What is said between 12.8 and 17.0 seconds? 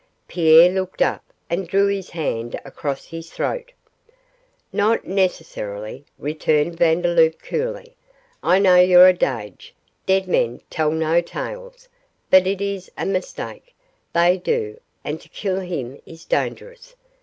a mistake they do, and to kill him is dangerous.